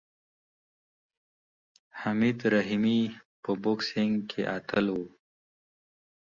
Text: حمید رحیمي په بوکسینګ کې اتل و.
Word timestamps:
حمید 2.01 2.37
رحیمي 2.53 3.01
په 3.43 3.51
بوکسینګ 3.61 4.13
کې 4.29 4.41
اتل 4.57 4.85
و. 4.95 4.97